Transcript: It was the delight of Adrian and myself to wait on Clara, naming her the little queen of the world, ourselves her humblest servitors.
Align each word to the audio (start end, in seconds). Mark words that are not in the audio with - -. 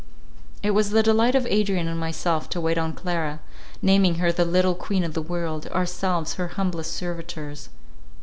It 0.63 0.71
was 0.71 0.89
the 0.89 1.03
delight 1.03 1.35
of 1.35 1.45
Adrian 1.47 1.87
and 1.87 1.99
myself 1.99 2.49
to 2.49 2.59
wait 2.59 2.79
on 2.79 2.91
Clara, 2.93 3.39
naming 3.83 4.15
her 4.15 4.31
the 4.31 4.45
little 4.45 4.73
queen 4.73 5.03
of 5.03 5.13
the 5.13 5.21
world, 5.21 5.67
ourselves 5.67 6.33
her 6.41 6.47
humblest 6.57 6.93
servitors. 6.95 7.69